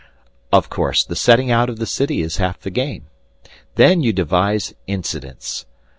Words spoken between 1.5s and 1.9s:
out of the